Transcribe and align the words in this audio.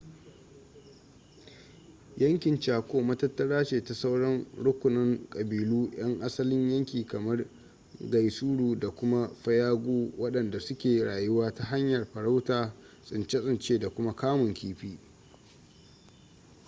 yankin 2.17 2.59
chaco 2.59 3.01
matattara 3.01 3.63
ce 3.65 3.83
ta 3.83 3.93
sauran 3.93 4.45
rukunan 4.63 5.27
ƙabilu 5.29 5.89
'yan 5.97 6.21
asalin 6.21 6.69
yanki 6.71 7.05
kamar 7.05 7.45
guaycuru 8.09 8.79
da 8.79 8.89
kuma 8.89 9.27
payagua 9.43 10.11
waɗanda 10.17 10.59
su 10.59 10.77
ke 10.77 11.03
rayuwa 11.03 11.53
ta 11.53 11.63
hanyar 11.63 12.05
farauta 12.05 12.73
tsince-tsince 13.05 13.79
da 13.79 13.89
kuma 13.89 14.15
kamun 14.15 14.53
kifi 14.53 14.99